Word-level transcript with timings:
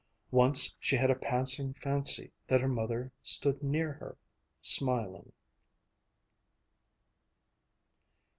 Once 0.31 0.75
she 0.79 0.95
had 0.95 1.11
a 1.11 1.15
passing 1.15 1.75
fancy 1.75 2.31
that 2.47 2.59
her 2.59 2.67
mother 2.67 3.11
stood 3.21 3.61
near 3.61 3.93
her... 3.93 4.17
smiling. 4.59 5.31